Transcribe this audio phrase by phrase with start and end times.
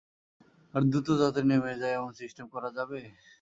[0.73, 2.99] আর দ্রুত যাতে নেমে যায় এমন সিস্টেম করা যাবে?